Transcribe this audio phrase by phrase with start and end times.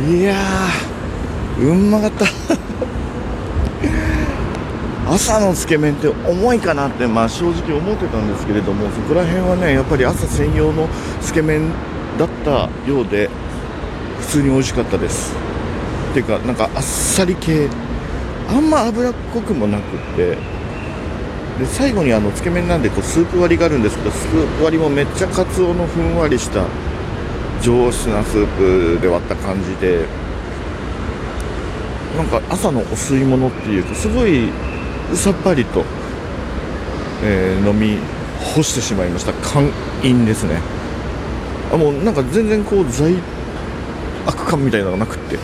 [0.00, 2.24] いやーうんまかった
[5.06, 10.88] 朝のつけ麺って重いかなって、まあ、正直思ってたんですけれどもそこら辺はねやっぱり朝専用の
[11.20, 11.70] つけ麺
[12.18, 13.28] だったようで
[14.20, 15.34] 普通に美味しかったです。
[16.10, 17.68] っていうかなんかあっさり系。
[18.48, 20.36] あんま脂っこくもなくって
[21.58, 26.64] で最後にあのつけ麺なんでこうスープ割りがあるんですけどスープ割りもめっちゃかつおのふんわりした
[27.62, 28.46] 上質なスー
[28.96, 30.06] プで割った感じで
[32.16, 34.50] なんか朝のお吸い物っていうかすごい
[35.14, 35.84] さっぱりと、
[37.22, 37.98] えー、飲み
[38.54, 39.32] 干してしまいました。
[39.32, 39.70] 完
[40.02, 40.60] 飲ですね。
[41.72, 43.14] あもうなんか全然こう罪
[44.26, 45.38] 悪感みたいなのがなくって。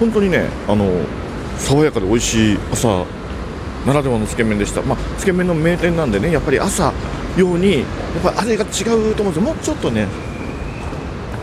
[0.00, 0.90] 本当にねあの
[1.58, 3.04] 爽やかで美味しい朝
[3.86, 6.92] ならではのつけ麺でした、まあ、つけ麺の名店なんでねやっぱり朝
[7.36, 8.64] ようにやっぱり味が
[8.94, 9.42] 違うと思うんですよ。
[9.42, 10.08] もうちょっとね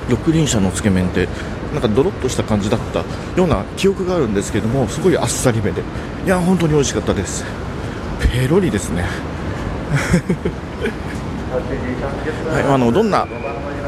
[0.10, 1.28] 六輪車のつけ麺って
[1.74, 3.00] なんかドロッとした感じだった
[3.36, 5.82] ような記憶があるんですけどもすごいあっさりめで。
[6.26, 7.46] いや本当に美味しかったです。
[8.20, 9.06] ペロリですね。
[12.52, 13.26] はい、あのどんな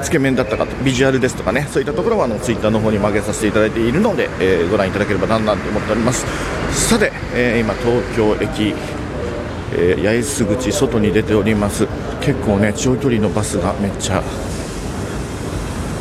[0.02, 6.26] つけ麺だったかビジュアルですとかねそういったところはあのツイッターの方に曲げさせていただいているので、えー、ご覧いただければななんて思っております。
[6.72, 8.73] さて、えー、今東京駅、
[9.73, 11.88] えー、八重洲口外に出ております。
[12.22, 14.23] 結構ね長距離のバスがめっちゃ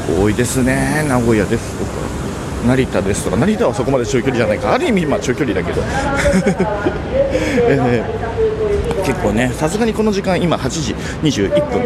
[0.08, 1.04] 多いですね。
[1.08, 1.90] 名古屋ですとか
[2.66, 4.72] 成田ですとか成田はそこまで長距離じゃないか。
[4.72, 5.82] ある意味まあ長距離だけど、
[7.68, 11.82] えー、結構ねさすがにこの時間今8時21分、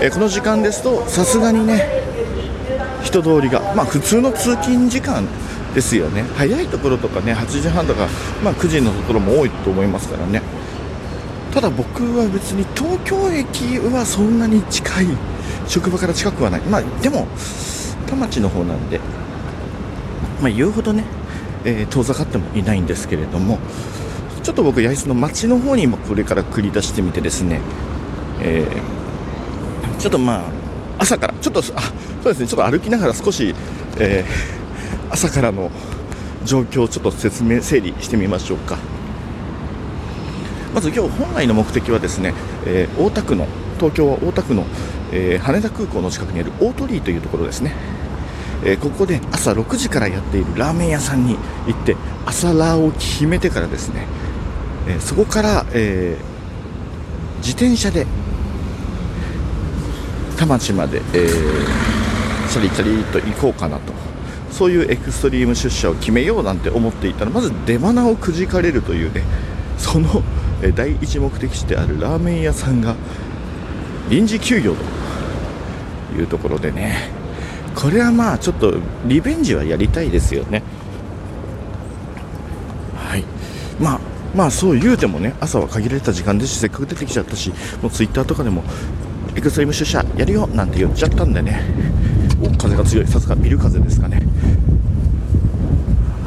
[0.00, 2.04] えー、この時間ですとさすがにね
[3.02, 5.26] 人通りがまあ普通の通勤時間
[5.74, 6.24] ですよね。
[6.36, 8.08] 早いところとかね8時半とか、
[8.42, 10.42] まあ、9時のところも多いと思いますからね。
[11.52, 15.06] ただ僕は別に東京駅はそんなに近い
[15.66, 17.26] 職場から近くはない、まあ、でも
[18.06, 19.00] 田町の方なんで、
[20.40, 21.04] まあ、言うほどね、
[21.64, 23.58] えー、遠ざかってもいないんですけれども
[24.42, 27.60] ちょっと僕、八重洲の町の方にもこれから繰り出してみてですね、
[28.42, 30.42] えー、ちょっとまあ
[30.98, 33.54] 朝からちょっとあそうですねちょっと歩きながら少し、
[33.98, 35.70] えー、朝からの
[36.44, 38.76] 状況をちょっと説明整理してみましょうか。
[40.74, 42.34] まず今日本来の目的はですね、
[42.66, 44.64] えー、大田区の東京は大田区の、
[45.12, 47.74] えー、羽田空港の近くにある大鳥居というところですね、
[48.64, 51.36] えー、ここで朝6時からやっているラーメン屋さんに
[51.66, 51.96] 行って
[52.26, 54.06] 朝ラーを決めてからですね、
[54.88, 56.16] えー、そこから、え
[57.38, 58.06] 自転車で
[60.38, 63.92] 田町まで、えー、チャリチャリと行こうかなと。
[64.54, 69.24] そういうエクストリーム出社を決めようなんて思っていたらまず出花をくじかれるというね
[69.76, 70.22] その
[70.76, 72.94] 第一目的地であるラーメン屋さんが
[74.08, 77.10] 臨時休業というところでね
[77.74, 78.74] これはまあちょっと
[79.06, 80.62] リベンジはやりたいですよね。
[82.96, 83.24] はい。
[83.80, 84.00] まあ
[84.34, 88.62] まあそう言うてもね朝は限られた時間ですしせっかく出てきちゃったしもうツイッターとかでも
[89.34, 91.60] エクストリーム出社やるよなんて言っちゃったんでね
[92.42, 93.06] お風が強い。
[93.06, 94.22] さすがビル風ですかね。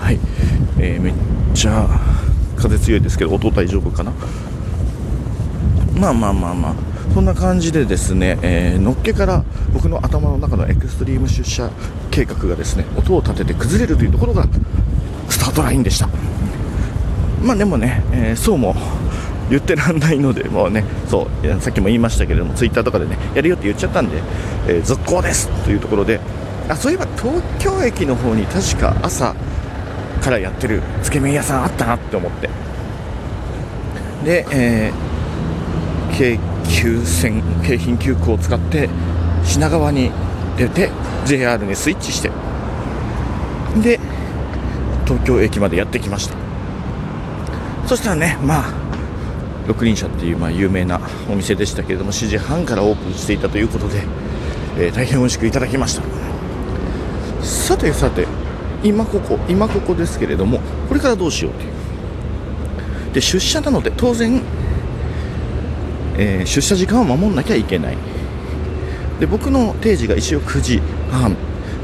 [0.01, 0.19] はい、
[0.79, 1.13] えー、めっ
[1.53, 1.87] ちゃ
[2.57, 4.11] 風強いですけど音大丈夫かな？
[5.99, 6.75] まあまあまあまあ。
[7.13, 11.69] そんな感じでですね、えー、のっけから僕の頭の中のエクストリーム出社
[12.11, 14.45] 計画がですね音を立てて崩れるというところが
[15.29, 16.07] スタートラインでした。
[17.43, 18.75] まあでもね、えー、そうも
[19.49, 24.21] 言ってらんないので、もうね、そうさっきも言いましたけれども、ツイッターとかでね、やるよって言っちゃったんで、
[24.67, 26.19] えー、続行ですというところで、
[26.67, 29.33] あそういえば東京駅の方に確か朝
[30.21, 32.49] からやってるつけ麺屋さんあったなって思って、
[34.25, 36.17] で、えー、
[36.69, 38.89] 急線京浜急行を使って
[39.43, 40.11] 品川に
[40.57, 40.91] 出て
[41.25, 42.31] JR にスイッチして
[43.81, 43.99] で
[45.05, 46.35] 東京駅までやってきました。
[47.87, 48.73] そしたらねまあ
[49.67, 54.03] 六輪車っていうまあ有名なお店でしたけれども7時半からオープンしていたということで、
[54.77, 56.03] えー、大変美味しくいただきました。
[57.43, 58.27] さてさて
[58.83, 63.13] 今ここ今ここですけれどもこれからどうしようという。
[63.13, 64.41] で出社なので当然
[66.17, 67.97] えー、出社時間を守んなきゃいけない。
[69.19, 70.81] で僕の定時が一応9時
[71.11, 71.35] 半。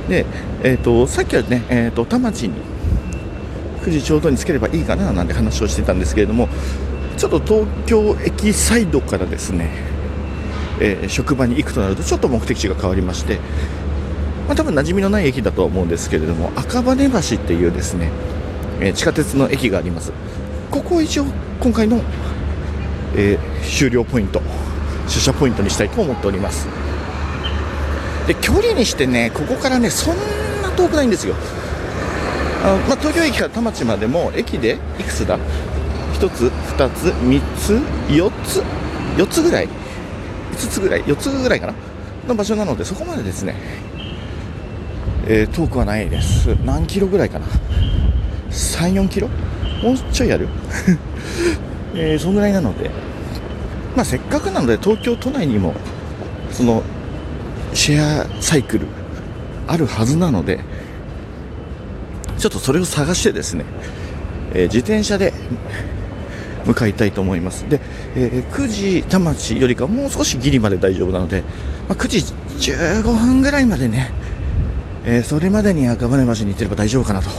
[0.07, 0.25] で、
[0.63, 2.53] えーと、さっきはね、えーと、田町に
[3.83, 6.47] 9時ちょうどにつければいいかななんて話をしてたんですけれども
[7.17, 9.69] ちょっと東京駅サイドからですね、
[10.79, 13.39] えー、職場に行くとなるとちょっと目的地が変わりまして、
[14.47, 18.09] まあ、多分馴染みのない駅だとは思うんですけれども赤羽橋っていうですね、
[18.79, 20.11] えー、地下鉄の駅があります。
[20.71, 21.25] ここを一応
[21.61, 22.01] 今回の
[23.15, 24.41] えー、終了ポイント
[25.07, 26.67] 出社ポイントにしたいと思っております。
[28.27, 30.15] で距離にしてねここからねそん
[30.61, 31.35] な遠くないんですよ。
[32.63, 35.37] あまあ、東京駅から田町までも駅でいくつだ
[36.13, 37.73] ？1つ2つ3つ
[38.07, 38.63] 4つ
[39.17, 39.67] 4つぐらい。
[39.67, 41.73] 5つぐらい4つぐらいかな？
[42.27, 43.55] の場所なのでそこまでですね、
[45.27, 46.55] えー、遠くはないです。
[46.63, 47.47] 何キロぐらいかな
[48.49, 49.27] ？34キロ？
[49.83, 50.47] もうちょいある？
[51.95, 52.89] えー、そんぐらいなので。
[53.95, 55.73] まあせっかくなので東京都内にも
[56.51, 56.83] その
[57.73, 58.87] シェアサイクル
[59.67, 60.59] あるはずなので
[62.37, 63.65] ちょっとそれを探してですね、
[64.53, 65.33] えー、自転車で
[66.65, 67.69] 向かいたいと思います。
[67.69, 67.79] で、
[68.15, 71.41] えー、9時田町よりかもう少しギリまで大丈夫なので、
[71.87, 72.19] まあ、9時
[72.73, 74.11] 15分ぐらいまでね、
[75.05, 77.29] えー、それまでに赤羽橋に行ってれば大丈夫かなと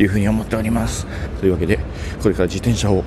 [0.00, 1.06] いうふうに思っております。
[1.40, 1.78] というわけで
[2.22, 3.02] これから自転車を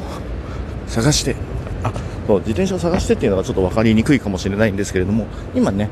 [0.92, 1.36] 探して
[1.84, 1.92] あ
[2.28, 5.90] そう自転車を探してっていうのがちょっと分かりにくいかもしれないんですけれども今ね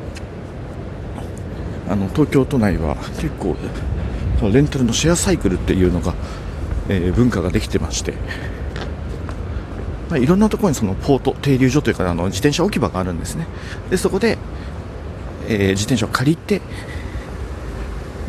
[1.89, 3.55] あの東京都内は結構
[4.53, 6.13] レンタルのシェアサイクルっていうのが、
[6.87, 8.13] えー、文化ができてまして
[10.09, 13.45] まあ、いろんなところにそのポート、停留所というかあの自転車置き場があるんですね。
[13.89, 14.37] で、そこで、
[15.47, 16.61] えー、自転車を借りて、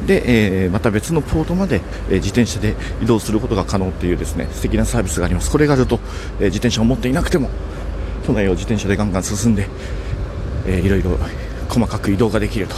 [0.06, 5.50] で、えー、また別のポートまで、えー、自転車で移動することが可能っていうですね、素敵なサービスがあります。
[5.50, 6.00] これがあると、
[6.38, 7.50] えー、自転車を持っていなくても、
[8.26, 9.68] 都内を自転車でガンガン進んで、
[10.66, 11.18] えー、いろいろ
[11.68, 12.76] 細かく移動ができると。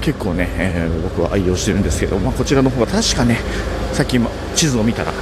[0.00, 3.38] 結構ね、えー、僕は愛用してるんですけど、まあ、こちらの方が確かね、
[3.92, 5.12] さっき今地図を見たら、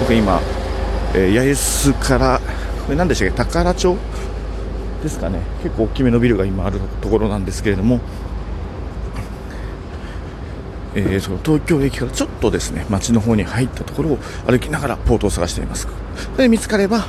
[0.00, 0.40] 僕今、
[1.14, 2.40] えー、八重洲から
[2.86, 3.96] これ何でしたっけ宝町
[5.02, 8.00] ですかね結構大きめのビルが今あるところなんですけれども、
[10.94, 15.88] えー、その東京駅からちょっとですね街の方に入ったところを歩きながらポートを探しています。
[16.36, 17.06] で見つかれば、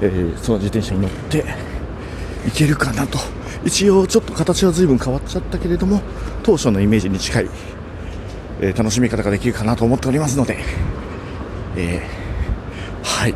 [0.00, 1.44] えー、その自転車に乗って
[2.44, 3.18] 行けるかなと。
[3.64, 6.00] 一応ちょっと形は随分変わっちゃったけれども
[6.44, 7.48] 当初のイメージに近い、
[8.60, 10.58] えー、楽しみ方ができるかなと思っておりますので、
[11.76, 12.06] え
[13.02, 13.34] はい。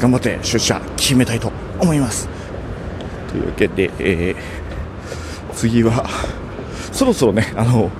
[0.00, 2.28] 頑張って出社決めたいと思います。
[3.28, 4.36] というわけで、え、
[5.54, 6.08] 次は
[6.92, 7.90] そろそろねあの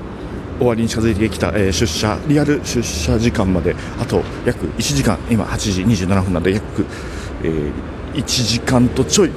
[0.58, 6.86] 終わりに近づいてきた、えー、出社リアル出社時間まであと約1時間今8時27分なんで約、
[7.42, 7.72] えー、
[8.14, 9.30] 1時間とちょい。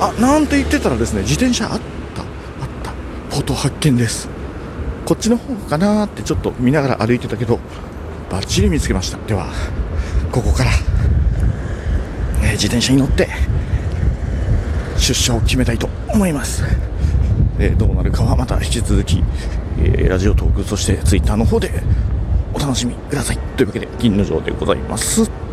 [0.00, 1.80] あなんて言ってたらですね自転車あっ
[2.14, 2.28] たあっ
[2.82, 2.90] た。
[3.34, 4.28] フォト発見です。
[5.04, 7.58] こっちの方かなってちょっと見ながら歩いてたけど
[8.30, 9.18] バッチリ見つけました。
[9.26, 9.46] では
[10.30, 10.70] ここから、
[12.42, 13.28] え、自転車に乗って
[14.98, 16.62] 出社を決めたいと思います、
[17.58, 19.24] えー、どうなるかはまた引き続き、
[19.80, 21.70] え、ラジオトークそしてツイッターの方で
[22.52, 23.38] お楽しみください。
[23.56, 25.47] というわけで銀の城でございます。